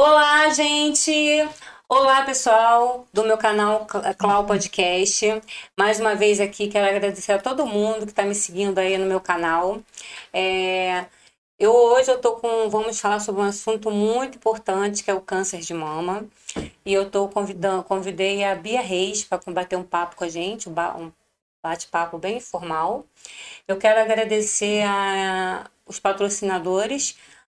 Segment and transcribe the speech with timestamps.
[0.00, 1.10] Olá, gente!
[1.88, 3.84] Olá, pessoal do meu canal
[4.16, 5.42] Clau Podcast.
[5.76, 9.06] Mais uma vez aqui quero agradecer a todo mundo que está me seguindo aí no
[9.06, 9.82] meu canal.
[10.32, 11.04] É,
[11.58, 15.20] eu hoje eu tô com, vamos falar sobre um assunto muito importante que é o
[15.20, 16.24] câncer de mama.
[16.86, 20.68] E eu tô convidando, convidei a Bia Reis para bater um papo com a gente,
[20.68, 21.12] um
[21.60, 23.04] bate-papo bem informal.
[23.66, 27.16] Eu quero agradecer a, os patrocinadores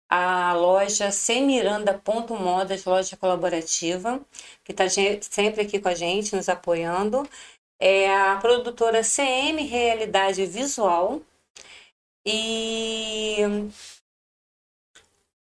[0.09, 4.21] a loja Semiranda.modas, loja colaborativa,
[4.65, 7.29] que está sempre aqui com a gente, nos apoiando.
[7.81, 11.21] É a produtora CM Realidade Visual.
[12.27, 13.39] E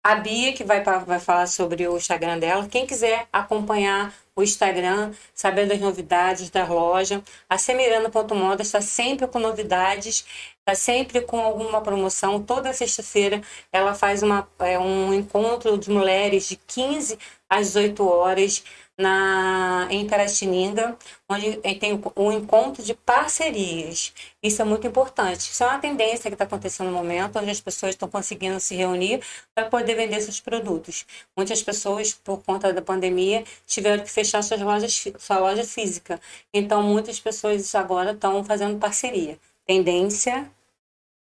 [0.06, 2.68] a Bia, que vai, vai falar sobre o Instagram dela.
[2.68, 7.20] Quem quiser acompanhar o Instagram, saber das novidades da loja,
[7.50, 10.24] a Semiranda.moda está sempre com novidades,
[10.60, 12.40] está sempre com alguma promoção.
[12.40, 13.42] Toda sexta-feira
[13.72, 17.18] ela faz uma, é, um encontro de mulheres de 15
[17.50, 18.62] às 18 horas
[18.98, 20.96] na, em Piratininga,
[21.28, 24.12] onde tem um encontro de parcerias.
[24.42, 25.40] Isso é muito importante.
[25.50, 28.74] Isso é uma tendência que está acontecendo no momento, onde as pessoas estão conseguindo se
[28.74, 29.22] reunir
[29.54, 31.04] para poder vender seus produtos.
[31.36, 36.20] Muitas pessoas, por conta da pandemia, tiveram que fechar suas lojas, sua loja física.
[36.52, 39.38] Então, muitas pessoas agora estão fazendo parceria.
[39.66, 40.50] Tendência,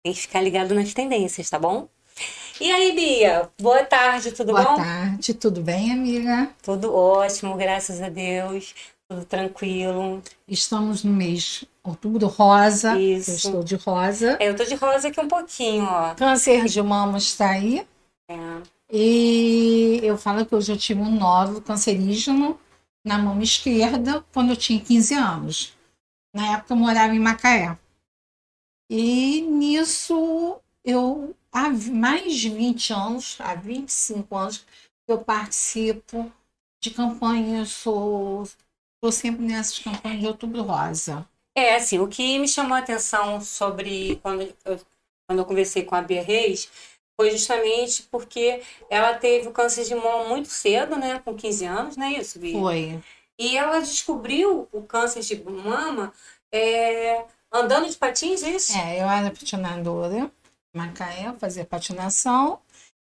[0.03, 1.87] tem que ficar ligado nas tendências, tá bom?
[2.61, 3.49] E aí, Bia?
[3.59, 4.75] Boa tarde, tudo Boa bom?
[4.75, 6.49] Boa tarde, tudo bem, amiga?
[6.61, 8.75] Tudo ótimo, graças a Deus.
[9.09, 10.21] Tudo tranquilo.
[10.47, 12.99] Estamos no mês outubro rosa.
[12.99, 13.31] Isso.
[13.31, 14.37] Eu estou de rosa.
[14.39, 16.13] É, eu tô de rosa aqui um pouquinho, ó.
[16.13, 17.85] Câncer de mama está aí.
[18.29, 18.35] É.
[18.91, 22.59] E eu falo que eu já tive um nódulo cancerígeno
[23.03, 25.73] na mão esquerda quando eu tinha 15 anos.
[26.33, 27.75] Na época eu morava em Macaé.
[28.89, 34.65] E nisso eu há mais de 20 anos, há 25 anos,
[35.07, 36.31] eu participo
[36.81, 38.43] de campanhas, sou,
[39.01, 41.27] sou sempre nessas campanhas de Outubro Rosa.
[41.55, 44.79] É, assim, o que me chamou a atenção sobre quando eu,
[45.27, 46.69] quando eu conversei com a Bia Reis
[47.15, 51.95] foi justamente porque ela teve o câncer de mama muito cedo, né, com 15 anos,
[51.95, 52.59] não é isso, Bia?
[52.59, 52.99] Foi.
[53.37, 56.11] E ela descobriu o câncer de mama
[56.51, 58.75] é, andando de patins, é isso?
[58.75, 60.31] É, eu era patinadora
[60.73, 62.59] Macaé, fazer patinação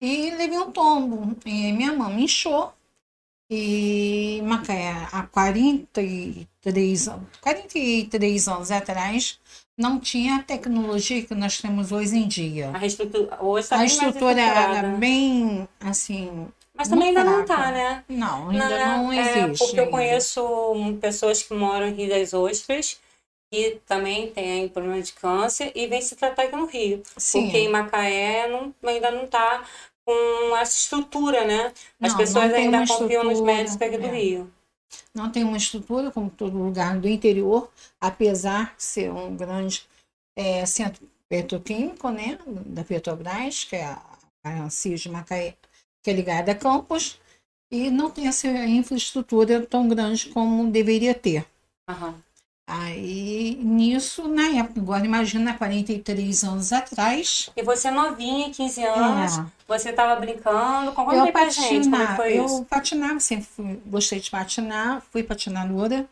[0.01, 1.37] e levei um tombo.
[1.45, 2.73] E minha mão me inchou.
[3.51, 7.09] E Macaé, há 43,
[7.41, 9.41] 43 anos atrás,
[9.77, 12.71] não tinha a tecnologia que nós temos hoje em dia.
[12.75, 16.49] A estrutura, hoje tá a estrutura era bem assim.
[16.75, 17.39] Mas também ainda fraca.
[17.39, 18.05] não tá, né?
[18.09, 19.65] Não, ainda não, não existe.
[19.65, 20.41] É porque eu conheço
[21.01, 23.01] pessoas que moram em Rio das Ostras
[23.51, 27.03] que também tem problema de câncer e vem se tratar aqui no Rio.
[27.17, 27.43] Sim.
[27.43, 29.65] Porque em Macaé não, ainda não está
[30.05, 31.73] com essa estrutura, né?
[32.01, 33.99] As não, pessoas não ainda confiam nos médicos aqui é.
[33.99, 34.53] do Rio.
[35.15, 37.71] Não tem uma estrutura, como todo lugar do interior,
[38.01, 39.87] apesar de ser um grande
[40.35, 42.39] é, centro petroquímico, né?
[42.47, 44.03] Da Petrobras, que é a,
[44.45, 45.55] a CIS de Macaé,
[46.03, 47.21] que é ligada a Campos,
[47.71, 51.45] e não tem essa infraestrutura tão grande como deveria ter.
[51.89, 52.15] Uhum.
[52.71, 57.49] Aí, nisso, na época, agora imagina, 43 anos atrás.
[57.56, 59.47] E você novinha, 15 anos, é.
[59.67, 62.67] você estava brincando, como eu patinava, Eu isso?
[62.67, 66.06] patinava, sempre fui, gostei de patinar, fui patinadora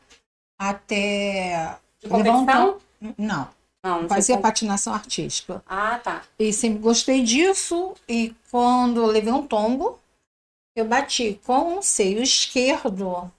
[0.58, 1.76] até...
[2.02, 2.78] De competição?
[3.02, 3.12] Um...
[3.18, 3.48] Não,
[3.84, 5.62] não, fazia patinação artística.
[5.68, 6.22] Ah, tá.
[6.38, 9.98] E sempre gostei disso, e quando eu levei um tombo,
[10.74, 13.30] eu bati com o seio esquerdo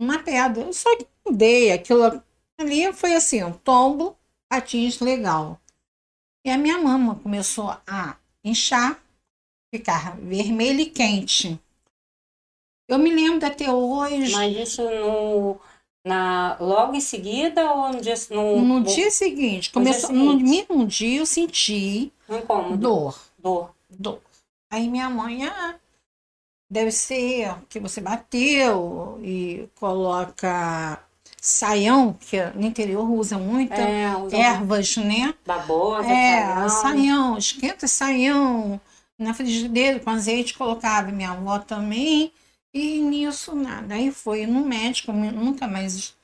[0.00, 0.64] uma pedra.
[0.64, 0.90] Eu só
[1.30, 2.20] dei aquilo
[2.60, 4.14] Ali foi assim, um tombo,
[4.46, 5.58] patins legal.
[6.44, 9.02] E a minha mama começou a inchar,
[9.74, 11.58] ficar vermelha e quente.
[12.86, 14.32] Eu me lembro até hoje.
[14.32, 15.58] Mas isso no,
[16.04, 19.70] na, logo em seguida ou no dia no, no dia seguinte?
[19.70, 20.68] Começou, no, dia seguinte.
[20.68, 22.12] no mesmo dia eu senti
[22.76, 23.18] dor.
[23.38, 23.74] Dor.
[23.88, 24.20] Dor.
[24.70, 25.80] Aí minha mãe, ah,
[26.70, 31.02] deve ser que você bateu e coloca
[31.40, 35.08] saião, que no interior usa muito, é, usa ervas, muito.
[35.08, 35.34] né?
[35.46, 36.68] Babosa, é, saião.
[36.68, 38.80] saião, esquenta saião
[39.18, 42.32] na frigideira com azeite, colocava minha avó também,
[42.72, 43.94] e nisso nada.
[43.94, 46.16] Aí foi no médico, nunca mais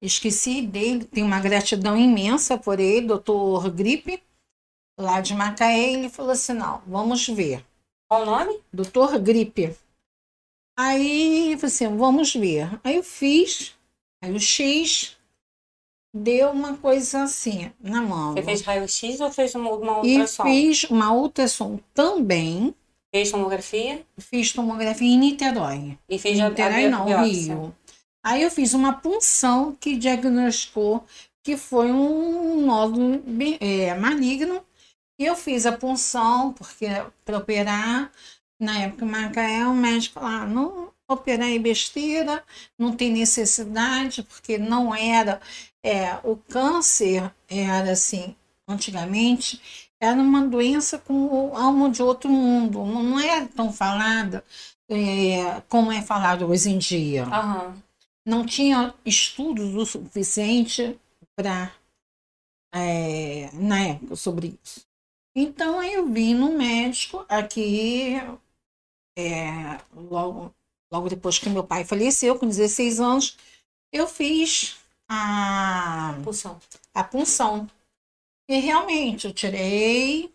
[0.00, 4.22] esqueci dele, tenho uma gratidão imensa por ele, doutor Gripe,
[4.98, 7.64] lá de Macaé, ele falou assim, não, vamos ver.
[8.08, 8.60] Qual o nome?
[8.72, 9.76] Doutor Gripe.
[10.78, 12.80] Aí, eu falei assim, vamos ver.
[12.84, 13.75] Aí eu fiz,
[14.26, 15.16] raio-x,
[16.14, 18.32] deu uma coisa assim na mão.
[18.34, 20.46] Você fez raio-x ou fez uma, uma ultrassom?
[20.46, 22.74] E fiz uma ultrassom também.
[23.14, 24.04] Fez tomografia?
[24.18, 25.98] Fiz tomografia em Niterói.
[26.08, 27.54] E fez a- a Niterói não, biópsia?
[27.54, 27.74] Rio.
[28.24, 31.04] Aí eu fiz uma punção que diagnosticou
[31.44, 33.22] que foi um nódulo
[33.60, 34.62] é, maligno.
[35.18, 36.86] E eu fiz a punção, porque
[37.24, 38.10] para operar,
[38.60, 42.42] na época em Macaé, o médico falou, ah, não operar é besteira,
[42.78, 45.40] não tem necessidade, porque não era,
[45.82, 48.34] é, o câncer era assim,
[48.66, 54.44] antigamente, era uma doença com alma de outro mundo, não era tão falada
[54.88, 57.82] é, como é falado hoje em dia Aham.
[58.24, 60.98] não tinha estudos o suficiente
[61.34, 61.72] para
[63.54, 64.86] na época sobre isso.
[65.34, 68.16] Então eu vim no médico aqui
[69.18, 70.54] é, logo,
[70.90, 73.36] logo depois que meu pai faleceu, com 16 anos,
[73.92, 74.76] eu fiz
[75.08, 76.60] a, Pulsão.
[76.94, 77.68] a punção.
[78.48, 80.32] E realmente eu tirei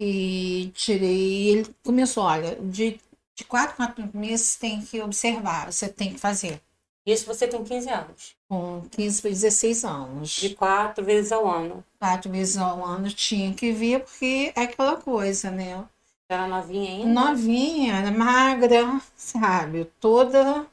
[0.00, 1.48] e tirei.
[1.48, 3.00] Ele começou, olha, de,
[3.34, 6.60] de quatro, quatro meses tem que observar, você tem que fazer.
[7.06, 8.36] Isso você com 15 anos.
[8.50, 10.30] Com 15 para 16 anos.
[10.30, 11.82] De quatro vezes ao ano.
[11.98, 15.82] Quatro vezes ao ano tinha que vir, porque é aquela coisa, né?
[16.28, 17.20] Era novinha ainda?
[17.20, 19.86] Novinha, magra, sabe?
[19.98, 20.66] Toda.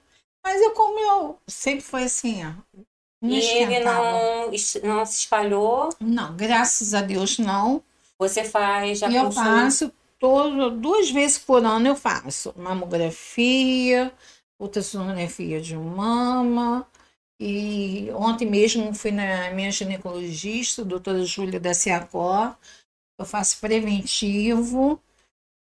[0.44, 2.52] Mas eu, como eu sempre foi assim, ó.
[3.22, 4.04] Não E ele esquentava.
[4.04, 5.90] não, es- não se espalhou.
[6.00, 7.82] Não, graças a Deus não.
[8.20, 14.14] Você faz já eu faço todo, duas vezes por ano eu faço mamografia,
[14.60, 16.86] ultrassonografia de mama.
[17.40, 22.56] E ontem mesmo fui na minha ginecologista, doutora Júlia da Ciacó.
[23.20, 25.02] Eu faço preventivo.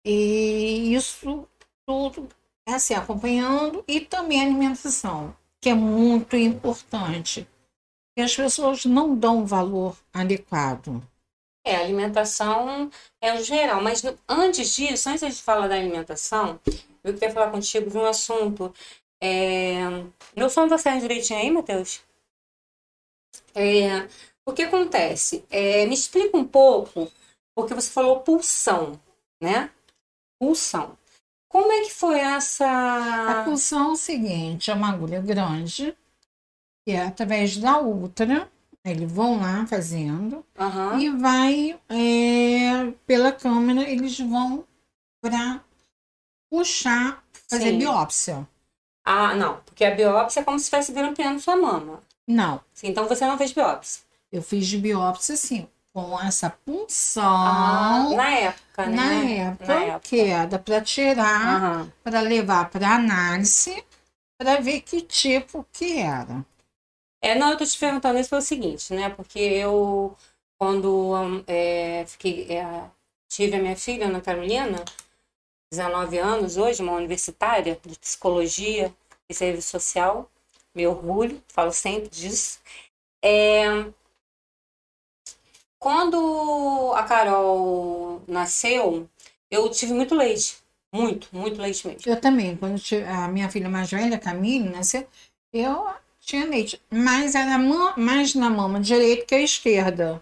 [0.09, 1.49] E isso
[1.85, 2.29] tudo
[2.65, 3.85] é assim, acompanhando.
[3.89, 7.47] E também a alimentação, que é muito importante.
[8.17, 11.03] E as pessoas não dão valor adequado.
[11.67, 12.89] É, alimentação
[13.21, 16.61] é o geral, mas antes disso, antes de falar da alimentação,
[17.03, 18.73] eu queria falar contigo de um assunto.
[19.21, 19.81] É...
[20.37, 22.01] Meu som tá saindo direitinho aí, Matheus?
[23.53, 24.09] É...
[24.47, 25.45] O que acontece?
[25.51, 27.11] É, Me explica um pouco,
[27.53, 29.01] porque você falou pulsão,
[29.43, 29.69] né?
[30.39, 30.97] Pulsão.
[31.49, 33.43] Como é que foi A essa.
[33.45, 35.97] pulsão é o seguinte, é uma agulha grande,
[36.85, 38.51] que é através da ultra,
[38.85, 41.01] eles vão lá fazendo, Aham.
[41.01, 44.67] e vai é, pela câmera, eles vão
[45.23, 45.63] para
[46.51, 47.79] puxar, fazer Sim.
[47.79, 48.49] biópsia.
[49.05, 52.03] Ah, não, porque a biópsia é como se estivesse grampeando sua mama.
[52.29, 54.03] Não, Então você não fez biópsia.
[54.33, 58.97] eu fiz de biópsia assim, com essa punção, Ah, na época, né?
[58.97, 60.01] na época, Na época.
[60.01, 61.93] que era para tirar, Aham.
[62.05, 63.83] para levar para análise,
[64.39, 66.45] para ver que tipo que era.
[67.23, 69.09] É, não, eu tô te perguntando isso pelo seguinte, né?
[69.09, 70.15] Porque eu,
[70.59, 71.15] quando
[71.47, 72.91] é, fiquei, é,
[73.27, 74.85] tive a minha filha, Ana Carolina,
[75.73, 78.95] 19 anos hoje, uma universitária de psicologia
[79.31, 80.31] e serviço social,
[80.75, 82.61] meu orgulho, falo sempre disso.
[83.25, 83.65] É,
[85.87, 89.09] quando a Carol nasceu,
[89.49, 90.57] eu tive muito leite,
[90.93, 92.11] muito, muito leite mesmo.
[92.11, 95.07] Eu também, quando a minha filha mais velha, Camille, nasceu,
[95.53, 95.87] eu
[96.19, 100.21] tinha leite, mas era ma- mais na mama direita que a esquerda.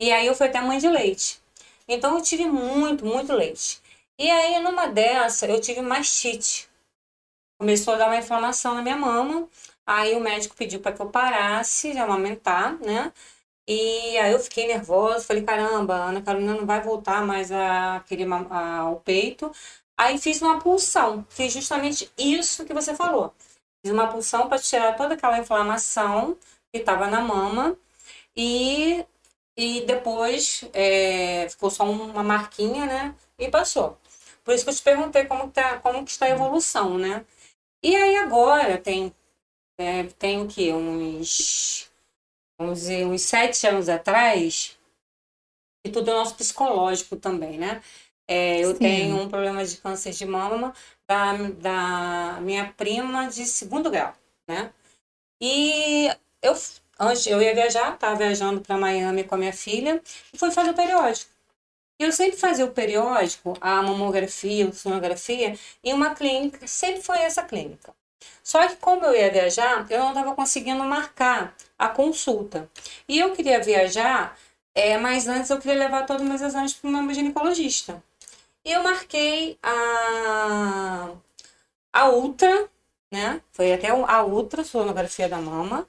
[0.00, 1.40] E aí eu fui até mãe de leite.
[1.86, 3.80] Então eu tive muito, muito leite.
[4.18, 6.68] E aí numa dessa eu tive mastite.
[7.60, 9.48] Começou a dar uma inflamação na minha mama.
[9.86, 13.12] Aí o médico pediu para que eu parasse de amamentar, né?
[13.68, 18.02] E aí eu fiquei nervosa, falei, caramba, a Ana Carolina não vai voltar mais a
[18.06, 19.50] querer o peito.
[19.98, 23.34] Aí fiz uma pulsão, fiz justamente isso que você falou.
[23.82, 26.36] Fiz uma pulsão para tirar toda aquela inflamação
[26.72, 27.76] que estava na mama.
[28.36, 29.04] E
[29.56, 33.14] e depois é, ficou só uma marquinha, né?
[33.38, 33.98] E passou.
[34.44, 37.24] Por isso que eu te perguntei como, tá, como que está a evolução, né?
[37.82, 39.14] E aí agora tem,
[39.78, 40.72] é, tem o quê?
[40.74, 41.90] Uns,
[42.58, 44.78] vamos dizer, uns sete anos atrás,
[45.84, 47.82] e tudo é nosso psicológico também, né?
[48.28, 48.78] É, eu Sim.
[48.80, 50.74] tenho um problema de câncer de mama
[51.08, 54.14] da, da minha prima de segundo grau,
[54.48, 54.72] né?
[55.40, 56.10] E
[56.42, 56.56] eu
[56.98, 60.70] Antes eu ia viajar, estava viajando para Miami com a minha filha e fui fazer
[60.70, 61.30] o periódico.
[62.00, 67.18] E eu sempre fazia o periódico, a mamografia, a sonografia, em uma clínica, sempre foi
[67.18, 67.94] essa clínica.
[68.42, 72.70] Só que como eu ia viajar, eu não estava conseguindo marcar a consulta.
[73.08, 74.38] E eu queria viajar,
[74.74, 78.02] é, mas antes eu queria levar todos os meus exames para o meu ginecologista.
[78.64, 81.10] E eu marquei a,
[81.92, 82.68] a ultra,
[83.12, 83.40] né?
[83.52, 85.88] Foi até a ultra sonografia da mama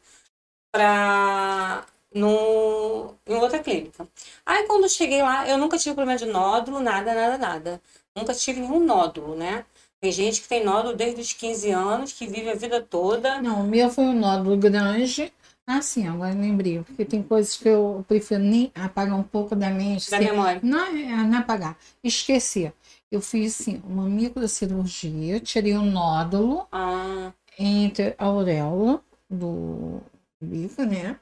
[0.71, 4.07] para no, em outra clínica.
[4.45, 7.81] Aí quando cheguei lá, eu nunca tive problema de nódulo, nada, nada, nada.
[8.15, 9.65] Nunca tive nenhum nódulo, né?
[9.99, 13.41] Tem gente que tem nódulo desde os 15 anos, que vive a vida toda.
[13.41, 15.33] Não, o meu foi um nódulo grande.
[15.69, 16.81] Ah, sim, agora lembrei.
[16.81, 20.09] Porque tem coisas que eu prefiro nem apagar um pouco da mente.
[20.09, 20.61] Da memória.
[20.63, 21.77] Não, é, não apagar.
[22.01, 22.73] Esquecer.
[23.11, 30.01] Eu fiz, assim, uma microcirurgia, tirei um nódulo Ah, entre a auréola do
[30.41, 31.19] bico, né?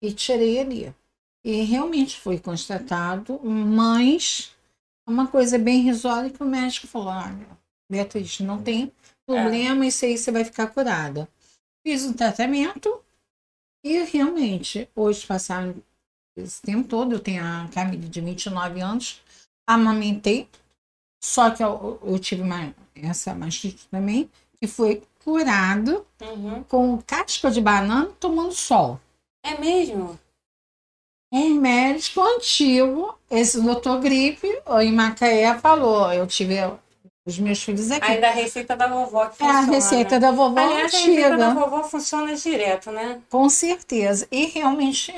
[0.00, 0.94] E tirei ali.
[1.44, 4.52] E realmente foi constatado, mas
[5.08, 7.48] uma coisa bem risória que o médico falou: olha,
[7.90, 8.92] Beatriz, não tem
[9.26, 11.28] problema, isso aí você vai ficar curada.
[11.84, 13.02] Fiz o tratamento
[13.84, 15.74] e realmente, hoje passaram
[16.36, 19.22] esse tempo todo, eu tenho a Camila de 29 anos,
[19.66, 20.48] amamentei,
[21.22, 24.30] só que eu, eu tive uma, essa mastite também,
[24.60, 26.62] que foi curado uhum.
[26.64, 29.00] com casca de banana tomando sol.
[29.44, 30.18] É mesmo?
[31.32, 34.48] Um médico antigo, esse doutor Gripe,
[34.80, 36.56] em Macaé, falou: eu tive
[37.28, 38.10] os meus filhos aqui.
[38.10, 39.72] Aí da receita da vovó que é a funciona.
[39.72, 41.60] receita da vovó Aliás, a receita da antiga.
[41.60, 43.20] vovó funciona direto, né?
[43.30, 44.26] Com certeza.
[44.30, 45.14] E realmente.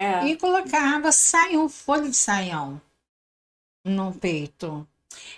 [0.00, 0.24] É.
[0.26, 2.80] E colocava saião, folha de saião
[3.84, 4.86] no peito,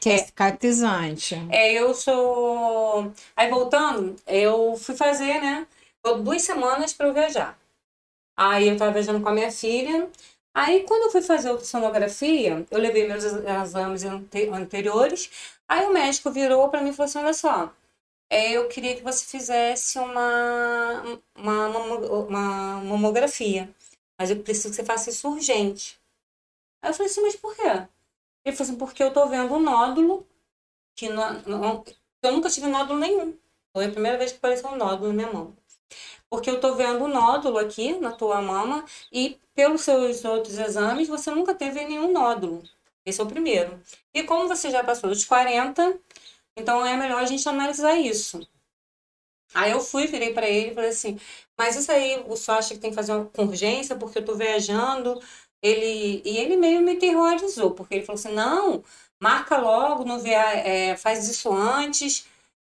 [0.01, 0.19] que é, É.
[0.19, 1.35] cicatrizante.
[1.51, 3.11] É, eu sou.
[3.35, 5.67] Aí voltando, eu fui fazer, né?
[6.23, 7.59] Duas semanas para eu viajar.
[8.37, 10.09] Aí eu tava viajando com a minha filha.
[10.55, 15.31] Aí quando eu fui fazer a ultrassonografia, eu levei meus ex- exames ante- anteriores.
[15.69, 17.73] Aí o médico virou para mim e falou assim: olha só,
[18.31, 21.03] é, eu queria que você fizesse uma,
[21.37, 21.69] uma,
[22.29, 23.71] uma mamografia.
[24.19, 25.99] Mas eu preciso que você faça isso urgente.
[26.83, 27.63] Aí eu falei assim, mas por quê?
[28.45, 30.27] Ele falou assim, porque eu tô vendo um nódulo
[30.97, 31.85] que não, não-
[32.23, 33.37] eu nunca tive nódulo nenhum.
[33.75, 35.57] Foi a primeira vez que apareceu um nódulo na minha mão.
[36.29, 41.09] Porque eu tô vendo um nódulo aqui na tua mama e pelos seus outros exames
[41.09, 42.63] você nunca teve nenhum nódulo.
[43.05, 43.81] Esse é o primeiro.
[44.15, 45.99] E como você já passou dos 40,
[46.57, 48.41] então é melhor a gente analisar isso.
[49.55, 51.19] Aí eu fui, virei para ele e falei assim:
[51.59, 54.25] Mas isso aí o senhor acha que tem que fazer uma- com urgência porque eu
[54.25, 55.21] tô viajando?
[55.63, 58.83] Ele, e ele meio me terrorizou, porque ele falou assim: Não,
[59.21, 62.27] marca logo, não via, é, faz isso antes.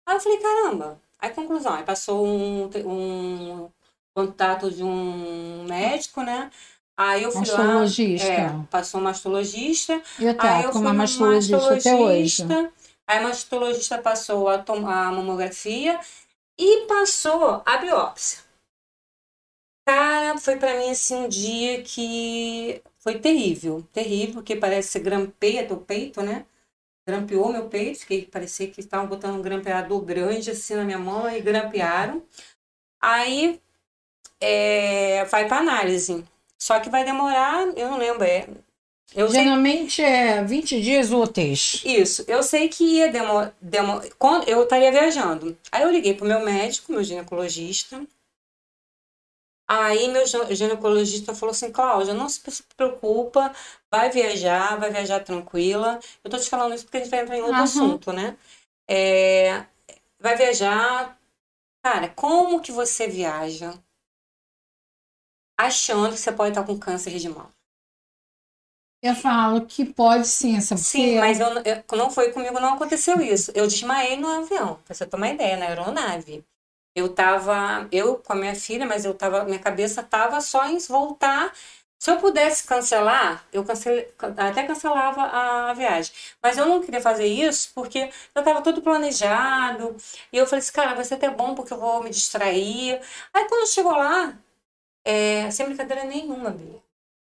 [0.07, 1.01] Aí eu falei: Caramba.
[1.21, 3.71] Aí, conclusão: aí passou um, um
[4.15, 6.51] contato de um médico, né?
[6.97, 7.59] Aí eu fui lá.
[7.59, 8.33] Mastologista.
[8.33, 10.03] É, passou um mastologista.
[10.19, 12.45] Eu Aí eu fui uma no mastologista até hoje.
[12.45, 12.73] mastologista,
[13.07, 15.99] Aí a mastologista passou a, a mamografia
[16.59, 18.41] e passou a biópsia.
[19.87, 25.67] Cara, foi pra mim assim um dia que foi terrível, terrível, porque parece que grampeia
[25.67, 26.45] teu peito, né?
[27.09, 31.27] Grampeou meu peito, fiquei parecia que estavam botando um grampeador grande assim na minha mão
[31.31, 32.23] e grampearam.
[33.01, 33.59] Aí
[34.39, 36.23] é, vai pra análise.
[36.59, 38.47] Só que vai demorar, eu não lembro, é,
[39.15, 41.81] eu sei Geralmente é 20 dias úteis.
[41.83, 43.55] Isso, eu sei que ia demorar.
[44.19, 45.57] quando eu estaria viajando.
[45.73, 48.03] Aí eu liguei pro meu médico, meu ginecologista.
[49.69, 52.41] Aí meu gine- ginecologista falou assim, Cláudia, não se
[52.77, 53.53] preocupa,
[53.91, 56.01] vai viajar, vai viajar tranquila.
[56.25, 57.65] Eu tô te falando isso porque a gente vai entrar em outro Aham.
[57.65, 58.37] assunto, né?
[58.89, 59.67] É,
[60.21, 61.19] vai viajar.
[61.85, 63.75] Cara, como que você viaja
[65.59, 67.55] achando que você pode estar com câncer de mama?
[69.03, 70.81] Eu falo que pode sim, sabe?
[70.81, 73.51] Sim, mas eu, eu- não foi comigo, não aconteceu isso.
[73.55, 76.45] Eu desmaiei no avião, pra você uma ideia, na aeronave.
[76.99, 80.79] Eu tava, eu com a minha filha, mas eu tava, minha cabeça tava só em
[80.79, 81.53] voltar.
[81.99, 86.13] Se eu pudesse cancelar, eu cancele, até cancelava a viagem.
[86.43, 89.97] Mas eu não queria fazer isso porque já estava tudo planejado.
[90.33, 93.01] E eu falei assim, cara, vai ser até bom porque eu vou me distrair.
[93.35, 94.39] Aí quando chegou lá,
[95.05, 96.83] é, sem brincadeira nenhuma, Bia.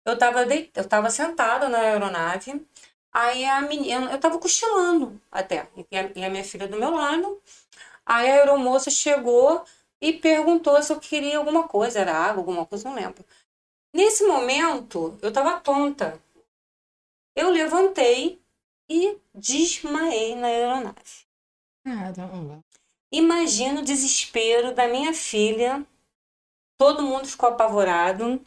[0.06, 0.72] Eu tava, deit...
[0.76, 2.66] eu tava sentada na aeronave,
[3.12, 6.92] aí a menina, eu tava cochilando até, e a, e a minha filha do meu
[6.92, 7.42] lado.
[8.06, 9.64] Aí a aeromoça chegou
[10.02, 13.24] e perguntou se eu queria alguma coisa, era água, alguma coisa, não lembro.
[13.94, 16.22] Nesse momento, eu tava tonta.
[17.36, 18.42] Eu levantei
[18.90, 21.26] e desmaiei na aeronave.
[21.84, 22.64] Caramba.
[23.12, 25.86] Imagina o desespero da minha filha.
[26.78, 28.42] Todo mundo ficou apavorado.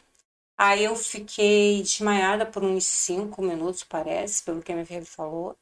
[0.57, 5.55] Aí eu fiquei desmaiada por uns cinco minutos, parece, pelo que a minha filha falou.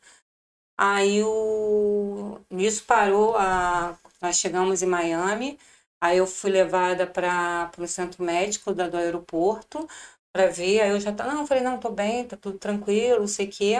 [0.78, 2.40] Aí o...
[2.50, 3.98] nisso parou, a...
[4.22, 5.60] nós chegamos em Miami.
[6.02, 9.88] Aí eu fui levada para o centro médico da, do aeroporto
[10.32, 10.82] para ver.
[10.82, 13.52] Aí eu já tá, não, falei, não, tô bem, tá tudo tranquilo, não sei o
[13.52, 13.76] quê.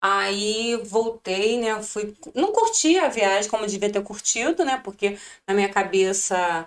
[0.00, 1.82] Aí voltei, né?
[1.82, 4.78] Fui, não curti a viagem como devia ter curtido, né?
[4.82, 6.66] Porque na minha cabeça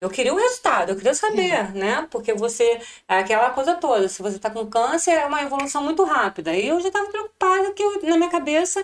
[0.00, 1.62] Eu queria o resultado, eu queria saber, É.
[1.72, 2.08] né?
[2.10, 6.02] Porque você, é aquela coisa toda, se você tá com câncer, é uma evolução muito
[6.04, 6.56] rápida.
[6.56, 8.82] E eu já tava preocupada que eu- na minha cabeça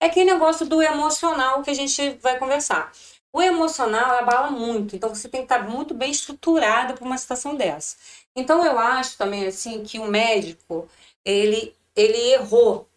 [0.00, 2.92] é aquele negócio do emocional que a gente vai conversar.
[3.32, 7.56] O emocional abala muito, então você tem que estar muito bem estruturado para uma situação
[7.56, 7.96] dessa.
[8.36, 10.88] Então eu acho também assim que o médico,
[11.24, 12.88] ele ele errou.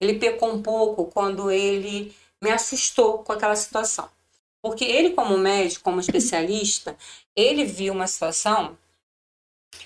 [0.00, 4.08] Ele pecou um pouco quando ele me assustou com aquela situação.
[4.68, 6.96] Porque ele, como médico, como especialista,
[7.34, 8.76] ele viu uma situação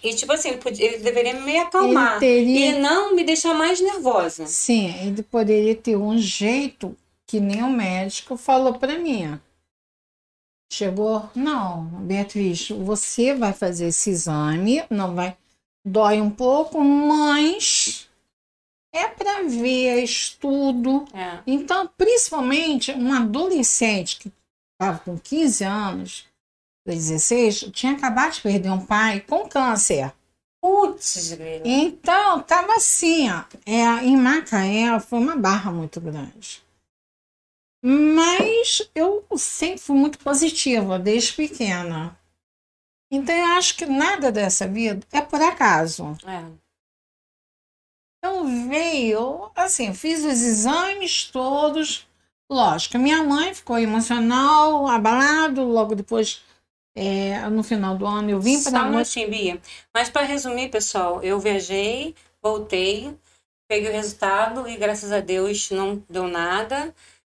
[0.03, 3.81] e, tipo assim, ele, podia- ele deveria me acalmar teria- e não me deixar mais
[3.81, 4.47] nervosa.
[4.47, 6.97] Sim, ele poderia ter um jeito
[7.27, 9.39] que nem o médico falou para mim.
[10.73, 15.37] Chegou, não, Beatriz, você vai fazer esse exame, não vai,
[15.87, 18.09] dói um pouco, mas
[18.95, 21.05] é para ver é estudo.
[21.15, 21.41] É.
[21.47, 24.33] Então, principalmente um adolescente que
[24.83, 26.29] estava com 15 anos,
[26.85, 30.13] 16, tinha acabado de perder um pai com câncer.
[30.61, 31.37] Putz.
[31.65, 33.45] Então, tava assim, ó.
[33.65, 36.63] É, em Macaé foi uma barra muito grande.
[37.85, 42.17] Mas eu sempre fui muito positiva, desde pequena.
[43.11, 46.17] Então, eu acho que nada dessa vida é por acaso.
[46.25, 46.63] É.
[48.19, 52.07] Então, veio, assim, fiz os exames todos.
[52.53, 55.65] Lógico, minha mãe ficou emocional, abalado.
[55.65, 56.43] Logo depois,
[56.95, 59.61] é, no final do ano, eu vim Só para um minutinho, Bia.
[59.95, 63.17] Mas para resumir, pessoal, eu viajei, voltei,
[63.67, 66.95] peguei o resultado e graças a Deus não deu nada.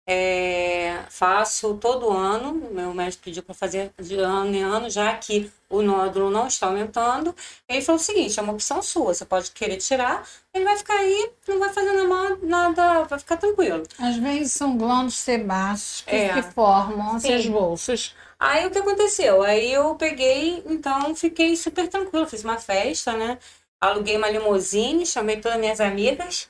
[0.09, 5.51] É, faço todo ano, meu médico pediu para fazer de ano em ano, já que
[5.69, 7.35] o nódulo não está aumentando.
[7.69, 10.95] Ele falou o seguinte: é uma opção sua, você pode querer tirar, ele vai ficar
[10.95, 13.83] aí, não vai fazer nada, nada vai ficar tranquilo.
[13.99, 16.33] Às vezes são glândulos sebáceos que, É.
[16.35, 17.33] que formam Sim.
[17.33, 18.15] essas bolsas.
[18.39, 19.43] Aí o que aconteceu?
[19.43, 23.39] Aí eu peguei, então fiquei super tranquila, fiz uma festa, né?
[23.81, 26.49] Aluguei uma limusine, chamei todas as minhas amigas,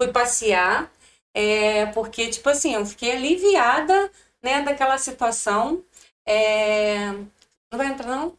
[0.00, 0.90] fui passear,
[1.38, 4.10] é, porque, tipo assim, eu fiquei aliviada,
[4.42, 5.84] né, daquela situação.
[6.26, 7.12] É,
[7.70, 8.36] Não vai entrar, não?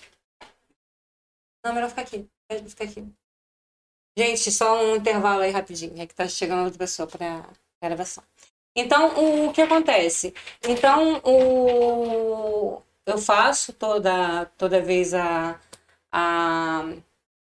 [1.64, 2.28] Não, melhor ficar aqui.
[2.52, 3.08] Melhor ficar aqui.
[4.18, 7.46] Gente, só um intervalo aí rapidinho, é que tá chegando outra pessoa para
[7.82, 8.22] gravação.
[8.76, 10.34] Então, o que acontece?
[10.68, 12.82] Então, o...
[13.06, 15.58] eu faço toda, toda vez a,
[16.12, 16.84] a.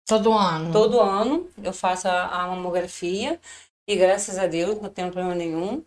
[0.06, 0.74] Todo ano.
[0.74, 3.40] Todo ano eu faço a, a mamografia
[3.88, 5.84] e graças a Deus não tenho problema nenhum.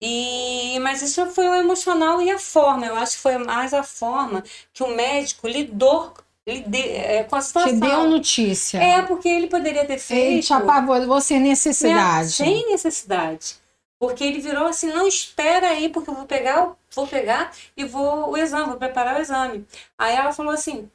[0.00, 2.86] E, mas isso foi o emocional e a forma.
[2.86, 6.14] Eu acho que foi mais a forma que o médico lidou
[6.46, 7.78] é, com a Te situação.
[7.80, 8.78] deu notícia.
[8.78, 12.32] É, porque ele poderia ter Ele feito te apavorou sem né, necessidade.
[12.32, 13.56] sem necessidade.
[13.98, 18.30] Porque ele virou assim, não espera aí, porque eu vou pegar, vou pegar e vou
[18.30, 19.66] o exame, vou preparar o exame.
[19.98, 20.88] Aí ela falou assim,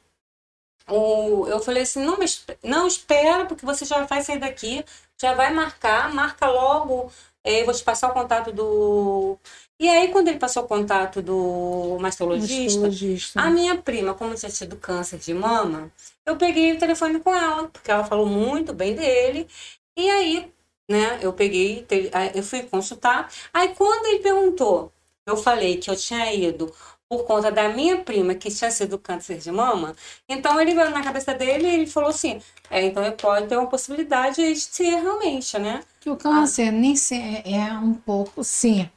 [0.88, 2.18] o, eu falei assim, não,
[2.62, 4.84] não espera, porque você já vai sair daqui,
[5.20, 7.10] já vai marcar, marca logo,
[7.44, 9.38] eh, eu vou te passar o contato do.
[9.78, 13.40] E aí, quando ele passou o contato do mastologista, Mastologista.
[13.40, 15.90] a minha prima, como tinha tido câncer de mama,
[16.24, 19.48] eu peguei o telefone com ela, porque ela falou muito bem dele.
[19.96, 20.52] E aí,
[20.88, 21.86] né, eu peguei,
[22.34, 23.30] eu fui consultar.
[23.52, 24.92] Aí, quando ele perguntou,
[25.26, 26.72] eu falei que eu tinha ido
[27.16, 29.94] por conta da minha prima, que tinha sido câncer de mama.
[30.28, 34.60] Então, ele na cabeça dele ele falou assim: é, então pode ter uma possibilidade de
[34.60, 35.80] ser realmente, né?
[36.00, 38.90] Que o câncer nem se, é um pouco, sim,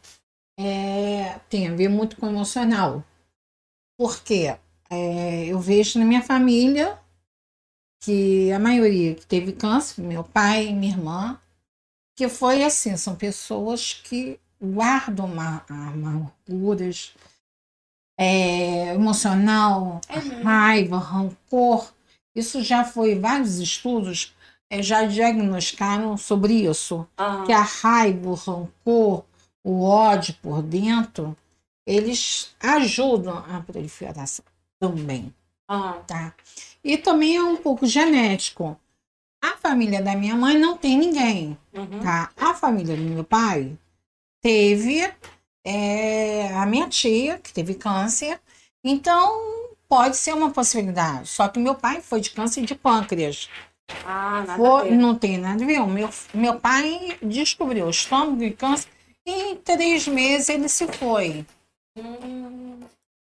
[0.59, 3.03] é, tem a ver muito com o emocional.
[3.99, 4.55] Porque
[4.89, 6.99] é, eu vejo na minha família
[8.03, 11.39] que a maioria que teve câncer, meu pai, minha irmã,
[12.15, 17.15] que foi assim, são pessoas que guardam ma- amarguras
[18.17, 20.43] é, emocional, mesmo.
[20.43, 21.93] raiva, rancor.
[22.35, 24.35] Isso já foi, vários estudos
[24.69, 29.23] é, já diagnosticaram sobre isso Ah, que a raiva, o rancor,
[29.63, 31.35] o ódio por dentro,
[31.85, 34.45] eles ajudam a proliferação
[34.79, 35.33] também,
[35.67, 36.33] ah, tá?
[36.83, 38.79] E também é um pouco genético.
[39.41, 41.99] A família da minha mãe não tem ninguém, uhum.
[42.01, 42.31] tá?
[42.35, 43.77] A família do meu pai
[44.41, 45.11] teve
[45.67, 48.39] é, a minha tia, que teve câncer,
[48.83, 49.29] então
[49.89, 51.27] pode ser uma possibilidade.
[51.27, 53.49] Só que meu pai foi de câncer de pâncreas.
[54.05, 54.95] Ah, nada a Foi- ver.
[54.97, 55.79] não tem nada a ver.
[55.87, 58.87] Meu, meu pai descobriu o estômago e câncer
[59.25, 61.45] e em três meses ele se foi.
[61.97, 62.79] Hum,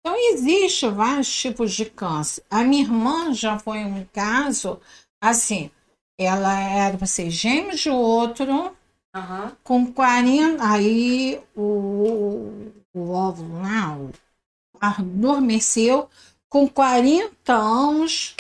[0.01, 2.42] Então, existe vários tipos de câncer.
[2.51, 4.81] A minha irmã já foi um caso,
[5.20, 5.68] assim,
[6.18, 8.72] ela era para ser gêmeo de outro,
[9.16, 9.57] aham.
[9.64, 13.98] com 40, aí o, o óvulo lá,
[14.81, 16.09] adormeceu,
[16.48, 18.35] com 40 anos,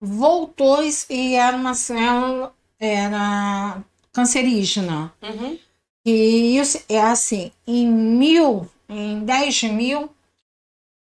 [0.00, 0.78] voltou
[1.10, 5.12] e era uma célula, era cancerígena.
[5.22, 5.58] Uhum.
[6.04, 10.08] E isso é assim, em mil, em 10 mil,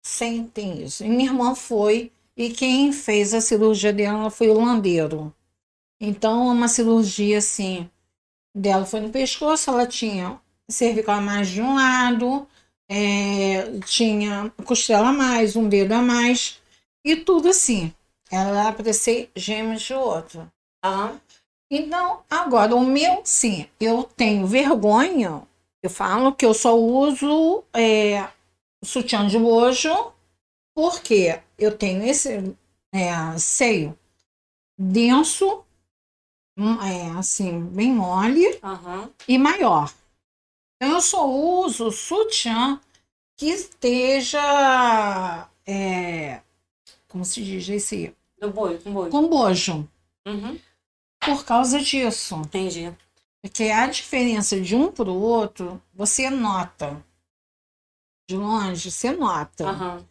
[0.03, 1.03] sem tem isso.
[1.03, 5.33] E minha irmã foi, e quem fez a cirurgia dela foi o landeiro.
[6.01, 7.89] Então, uma cirurgia assim,
[8.55, 12.47] dela foi no pescoço, ela tinha cervical a mais de um lado,
[12.89, 16.61] é, tinha costela a mais, um dedo a mais,
[17.03, 17.93] e tudo assim.
[18.31, 20.51] Ela ser gêmeos de outro.
[20.83, 21.19] Aham.
[21.71, 25.41] Então, agora, o meu, sim, eu tenho vergonha.
[25.83, 28.27] Eu falo que eu só uso é,
[28.83, 30.13] sutiã de bojo
[30.75, 32.55] porque eu tenho esse
[32.93, 33.97] é, seio
[34.77, 35.63] denso,
[36.81, 39.09] é, assim, bem mole Aham.
[39.27, 39.93] e maior.
[40.75, 42.79] Então, eu só uso sutiã
[43.37, 44.39] que esteja,
[45.65, 46.41] é,
[47.07, 49.09] como se diz esse, Do boi, com boi.
[49.09, 49.89] com bojo,
[50.27, 50.59] Uhum.
[51.21, 52.35] por causa disso.
[52.37, 52.93] Entendi.
[53.41, 57.03] Porque a diferença de um para o outro, você nota.
[58.29, 59.69] De longe, você nota.
[59.69, 60.05] Aham.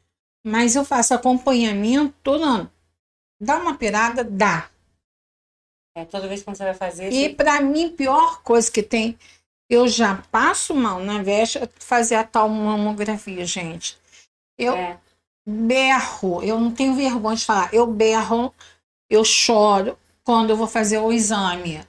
[0.45, 2.73] Mas eu faço acompanhamento todo ano.
[3.41, 4.25] Dá uma pirada?
[4.25, 4.71] Dá.
[5.99, 7.11] É, toda vez que você vai fazer.
[7.13, 9.19] E você- para mim, pior coisa que tem,
[9.69, 13.99] eu já passo mal na veste fazer a tal mamografia, gente.
[14.57, 14.99] Eu É.
[15.47, 18.55] berro, eu não tenho vergonha de falar, eu berro,
[19.11, 21.81] eu choro quando eu vou fazer o exame.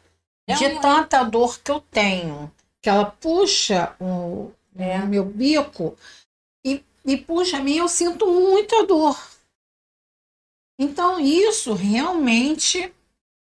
[0.47, 2.51] É de um- tanta dor que eu tenho.
[2.81, 4.97] Que ela puxa o, É.
[4.99, 5.95] o meu bico
[6.65, 9.15] e, e puxa a mim, eu sinto muita dor.
[10.79, 12.91] Então, isso realmente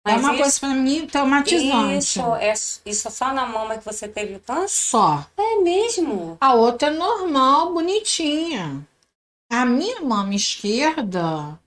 [0.05, 1.97] é Mas uma isso- coisa para mim traumatizante.
[2.19, 2.53] Isso é
[2.85, 4.67] isso é só na mama que você teve o câncer?
[4.69, 5.25] Só.
[5.37, 6.37] É mesmo?
[6.41, 8.85] A outra é normal, bonitinha.
[9.51, 11.59] A minha mama esquerda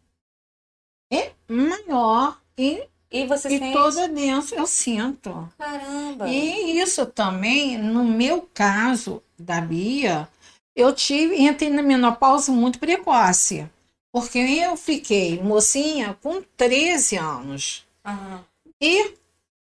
[1.12, 3.72] é maior e, E você e sente?
[3.72, 5.48] toda densa, eu sinto.
[5.58, 6.28] Caramba.
[6.28, 10.28] E isso também, no meu caso da Bia,
[10.74, 13.68] eu tive, entrei na menopausa muito precoce.
[14.12, 17.83] Porque eu fiquei mocinha com 13 anos.
[18.04, 18.44] Aham.
[18.80, 19.14] E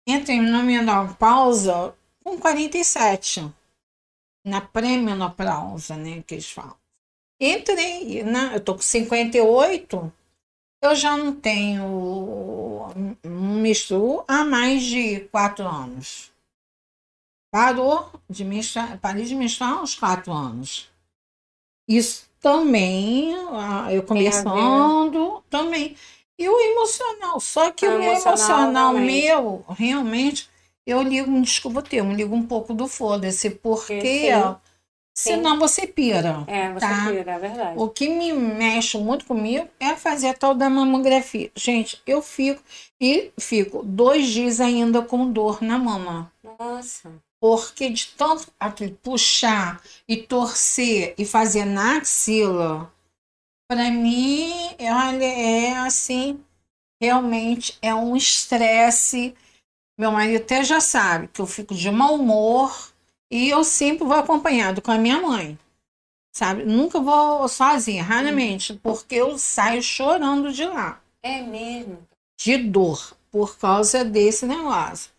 [0.07, 3.51] entrei na menopausa com 47.
[4.45, 6.75] Na pré-menopausa, né, que eles falam.
[7.39, 10.13] Entrei, né, eu tô com 58,
[10.81, 11.83] eu já não tenho
[13.23, 16.31] um menstruo há mais de quatro anos.
[17.51, 20.91] Parou de menstruar, parei de menstruar uns quatro anos.
[21.87, 24.07] Isso também, ah, eu ver.
[24.07, 25.95] conversando, também.
[26.37, 30.49] E o emocional, só que Ah, o emocional, emocional meu, realmente,
[30.85, 34.55] eu ligo, desculpa o termo, ligo um pouco do foda-se, porque Sim.
[35.13, 36.43] senão você pira.
[36.47, 37.05] É, você Tá.
[37.09, 37.73] pira, é verdade.
[37.79, 41.49] O que me mexe muito comigo é fazer a tal da mamografia.
[41.55, 42.61] Gente, eu fico
[42.99, 46.31] e fico dois dias ainda com dor na mama.
[46.59, 47.11] Nossa.
[47.39, 52.91] Porque de tanto aquele puxar e torcer e fazer na axila,
[53.67, 56.43] para mim, olha, é assim,
[57.01, 59.35] realmente é um estresse.
[59.97, 62.91] Meu marido até já sabe que eu fico de mau humor
[63.31, 65.57] e eu sempre vou acompanhado com a minha mãe.
[66.35, 66.65] Sabe?
[66.65, 72.05] Nunca vou sozinha, raramente, porque eu saio chorando de lá É mesmo.
[72.37, 75.11] de dor por causa desse negócio.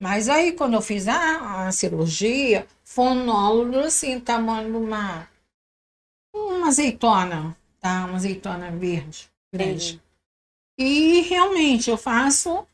[0.00, 5.28] Mas aí, quando eu fiz a, a cirurgia, foi um nódulo assim, tamanho de uma,
[6.34, 8.04] uma azeitona, tá?
[8.04, 10.00] Uma azeitona verde, grande.
[10.78, 12.66] E realmente eu faço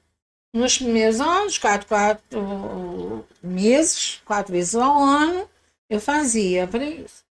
[0.54, 5.48] nos primeiros anos, quatro, quatro meses, quatro vezes ao ano,
[5.88, 7.24] eu fazia para isso.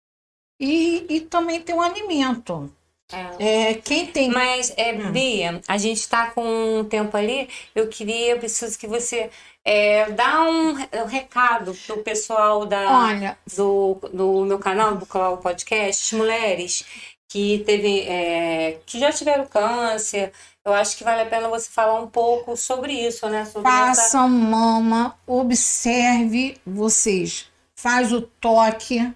[0.59, 2.71] E, e também tem o alimento.
[3.11, 3.69] É.
[3.69, 5.11] É, quem tem Mas, é, Hum.
[5.11, 7.47] Bia, a gente está com um tempo ali.
[7.73, 9.29] Eu queria, eu preciso que você
[9.63, 15.37] é, dá um, um recado pro pessoal da, Olha, do, do meu canal, do Clau
[15.37, 16.83] Podcast, mulheres
[17.27, 20.31] que teve, é, que já tiveram câncer.
[20.63, 23.45] Eu acho que vale a pena você falar um pouco sobre isso, né?
[23.45, 24.01] Sobre essa...
[24.01, 27.49] Façam mama, observe vocês.
[27.75, 29.13] Faz o toque,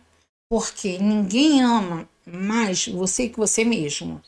[0.49, 4.21] porque ninguém ama mais você que você mesmo.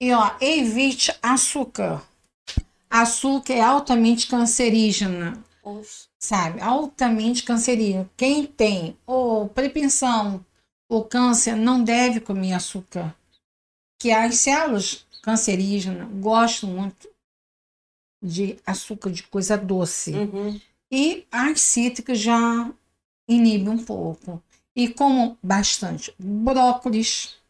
[0.00, 2.02] E ó, evite açúcar.
[2.88, 6.60] Açúcar é altamente cancerígena, Oxe, sabe?
[6.60, 8.10] Altamente cancerígena.
[8.16, 10.44] Quem tem ou propensão
[10.90, 13.16] ou câncer não deve comer açúcar.
[13.98, 17.08] Que as células cancerígenas gostam muito
[18.22, 20.12] de açúcar, de coisa doce.
[20.12, 20.60] uhum.
[20.92, 22.70] E as cítricas já
[23.28, 24.42] inibe um pouco.
[24.74, 27.40] E como bastante brócolis,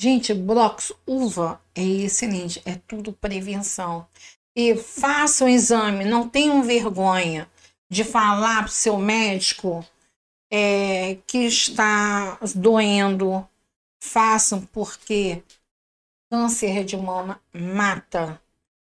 [0.00, 4.06] Gente, brócolis, uva é excelente, é tudo prevenção.
[4.54, 7.50] E faça o exame, não tenham vergonha
[7.90, 9.84] de falar para o seu médico
[10.50, 13.46] é, que está doendo.
[14.00, 15.42] Façam, porque
[16.30, 18.40] câncer de mama mata.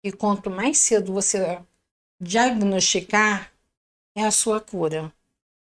[0.03, 1.59] E quanto mais cedo você
[2.19, 3.51] diagnosticar,
[4.15, 5.11] é a sua cura.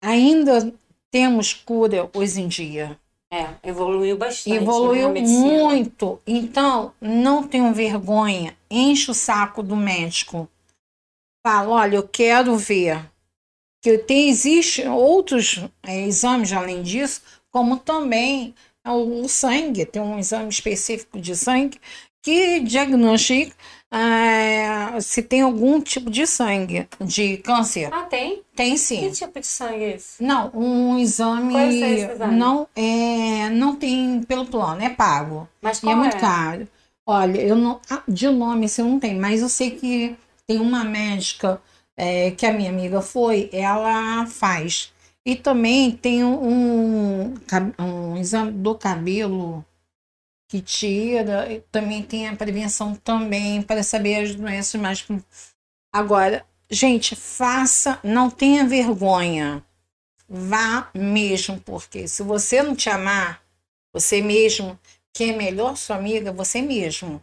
[0.01, 0.73] Ainda
[1.11, 2.99] temos cura hoje em dia.
[3.31, 4.49] É, evoluiu bastante.
[4.49, 5.39] né, Evoluiu medicina.
[5.41, 6.19] muito.
[6.25, 8.55] Então, não tenham vergonha.
[8.69, 10.49] Enche o saco do médico.
[11.45, 13.09] Fala, olha, eu quero ver.
[13.81, 18.53] Que tem, existe outros é, exames além disso, como também
[18.85, 19.85] o, o sangue.
[19.85, 21.79] Tem um exame específico de sangue
[22.21, 23.55] que diagnostica
[23.89, 27.89] é, se tem algum tipo de sangue, de câncer.
[27.93, 28.41] Ah, tem?
[28.55, 29.11] Tem Que sim.
[29.11, 30.21] tipo de sangue é esse?
[30.21, 32.35] Não, um exame, é esse exame?
[32.35, 35.47] não é, não tem pelo plano, é pago.
[35.61, 36.19] Mas E qual é muito é?
[36.19, 36.67] caro.
[37.05, 40.59] Olha, eu não, ah, de nome assim, eu não tenho, mas eu sei que tem
[40.59, 41.61] uma médica
[41.97, 44.93] é, que a minha amiga foi, ela faz.
[45.25, 47.33] E também tem um,
[47.79, 49.65] um exame do cabelo
[50.47, 55.05] que tira, e também tem a prevenção também para saber as doenças mais.
[55.91, 59.63] Agora, gente, faça, não tenha vergonha.
[60.29, 63.41] Vá mesmo, porque se você não te amar,
[63.93, 64.79] você mesmo,
[65.13, 67.21] quem é melhor sua amiga, você mesmo.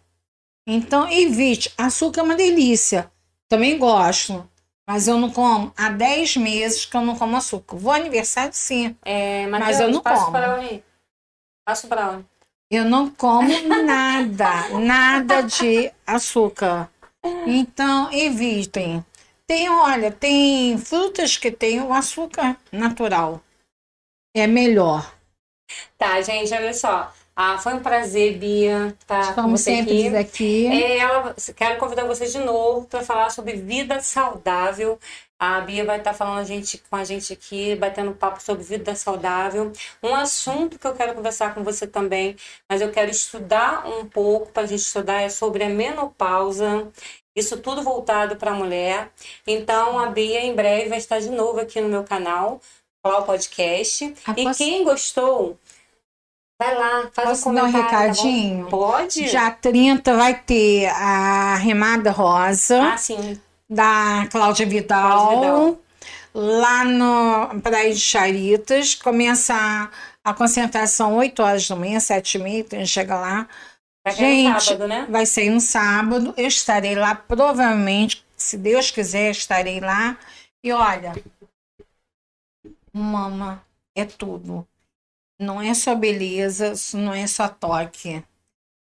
[0.67, 1.73] Então, evite.
[1.79, 3.11] Açúcar é uma delícia.
[3.49, 4.49] Também gosto.
[4.87, 5.73] Mas eu não como.
[5.77, 7.77] Há 10 meses que eu não como açúcar.
[7.77, 8.97] Vou aniversário, sim.
[9.03, 10.83] É, Mas eu não passa como.
[11.67, 12.27] Passa pra onde?
[12.71, 13.49] Eu não como
[13.85, 16.91] nada, nada de açúcar.
[17.47, 19.05] Então, evitem.
[19.47, 23.41] Tem, olha, tem frutas que tem o açúcar natural.
[24.35, 25.15] É melhor.
[25.97, 27.13] Tá, gente, olha só.
[27.37, 30.17] Ah, foi um prazer, Bia, estar com Como você sempre aqui.
[30.17, 30.67] aqui.
[30.69, 34.99] É, ela, quero convidar vocês de novo para falar sobre vida saudável.
[35.37, 38.95] A Bia vai estar falando a gente, com a gente aqui, batendo papo sobre vida
[38.95, 39.73] saudável.
[40.01, 42.37] Um assunto que eu quero conversar com você também,
[42.71, 46.89] mas eu quero estudar um pouco para a gente estudar é sobre a menopausa.
[47.35, 49.11] Isso tudo voltado para a mulher.
[49.45, 52.61] Então, a Bia em breve vai estar de novo aqui no meu canal,
[53.03, 54.15] o podcast.
[54.25, 55.59] Ah, E posso- quem gostou,
[56.61, 58.67] vai lá, faz Posso um dar um tá recadinho?
[58.69, 59.25] Pode?
[59.29, 63.41] Dia 30 vai ter a Remada Rosa, Ah, sim.
[63.69, 65.81] da Cláudia Vidal, Cláudia Vidal.
[66.35, 68.95] lá no Praia de Charitas.
[68.95, 69.91] Começa a,
[70.31, 73.49] a concentração 8 horas da manhã, 7 e meia, então a gente chega lá.
[74.07, 75.07] Vai Gente, sábado, né?
[75.09, 76.35] vai sair no sábado.
[76.37, 80.19] Eu estarei lá, provavelmente, se Deus quiser, estarei lá.
[80.63, 81.15] E olha,
[82.93, 83.65] mama
[83.97, 84.67] é tudo.
[85.39, 88.25] Não é só beleza, não é só toque.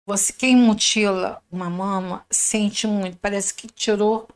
[0.08, 3.17] Você, quem mutila uma mama, sente muito.
[3.17, 4.28] Parece que tirou,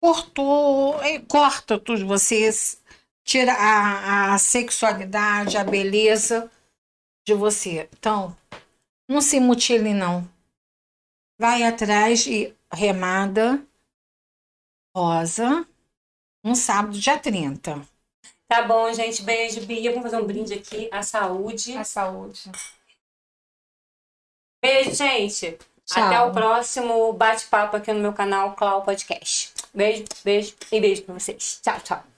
[0.00, 2.06] cortou, eh, corta tudo.
[2.06, 2.50] Você
[3.24, 6.50] tira a, a sexualidade, a beleza
[7.26, 7.88] de você.
[7.92, 8.36] Então,
[9.08, 10.28] não se mutile, não.
[11.40, 13.66] Vai atrás e remada
[14.96, 15.66] rosa
[16.44, 17.86] no sábado, dia 30.
[18.48, 19.22] Tá bom, gente.
[19.22, 19.90] Beijo, Bia.
[19.90, 20.88] Vamos fazer um brinde aqui.
[20.90, 21.76] A saúde.
[21.76, 22.50] A saúde.
[24.62, 25.58] Beijo, gente.
[25.84, 26.02] Tchau.
[26.02, 29.52] Até o próximo bate-papo aqui no meu canal Clau Podcast.
[29.72, 31.60] Beijo, beijo e beijo pra vocês.
[31.62, 32.17] Tchau, tchau.